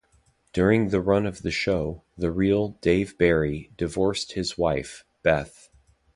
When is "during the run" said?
0.51-1.27